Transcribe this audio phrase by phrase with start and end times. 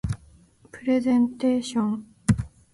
[0.71, 2.07] プレゼンテーション